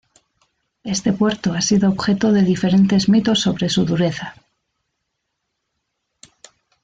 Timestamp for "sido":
1.61-1.87